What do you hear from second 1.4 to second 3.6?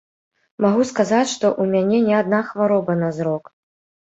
ў мяне не адна хвароба на зрок.